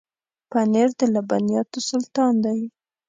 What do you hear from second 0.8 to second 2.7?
د لبنیاتو سلطان دی.